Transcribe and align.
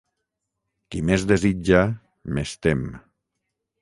Qui 0.95 1.01
més 1.09 1.27
desitja, 1.31 1.83
més 2.39 2.55
tem. 2.67 2.83